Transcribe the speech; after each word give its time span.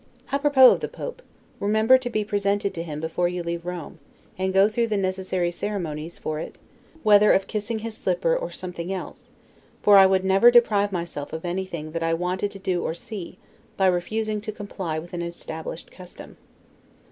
Apropos 0.31 0.71
of 0.71 0.79
the 0.79 0.87
Pope: 0.87 1.21
remember 1.59 1.99
to 1.99 2.09
be 2.09 2.23
presented 2.25 2.73
to 2.73 2.81
him 2.81 2.99
before 2.99 3.27
you 3.27 3.43
leave 3.43 3.67
Rome, 3.67 3.99
and 4.35 4.51
go 4.51 4.67
through 4.67 4.87
the 4.87 4.97
necessary 4.97 5.51
ceremonies 5.51 6.17
for 6.17 6.39
it, 6.39 6.55
whether 7.03 7.31
of 7.31 7.45
kissing 7.45 7.77
his 7.85 7.95
slipper 7.97 8.35
or 8.35 8.49
his 8.49 8.59
b 8.59 8.91
h; 8.93 9.07
for 9.83 9.97
I 9.99 10.07
would 10.07 10.25
never 10.25 10.49
deprive 10.49 10.91
myself 10.91 11.33
of 11.33 11.45
anything 11.45 11.91
that 11.91 12.01
I 12.01 12.15
wanted 12.15 12.49
to 12.49 12.57
do 12.57 12.81
or 12.81 12.95
see, 12.95 13.37
by 13.77 13.85
refusing 13.85 14.41
to 14.41 14.51
comply 14.51 14.97
with 14.97 15.13
an 15.13 15.21
established 15.21 15.91
custom. 15.91 16.37